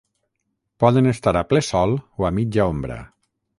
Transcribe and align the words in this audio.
Poden 0.83 1.09
estar 1.11 1.35
a 1.41 1.45
ple 1.51 1.63
sol 1.69 1.95
o 2.23 2.29
a 2.31 2.35
mitja 2.41 2.69
ombra. 2.75 3.01